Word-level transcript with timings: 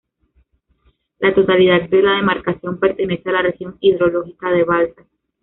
La 1.19 1.31
totalidad 1.35 1.87
de 1.87 2.01
la 2.01 2.15
demarcación 2.15 2.79
pertenece 2.79 3.29
a 3.29 3.33
la 3.33 3.41
región 3.43 3.77
hidrológica 3.81 4.49
del 4.49 4.65
Balsas. 4.65 5.05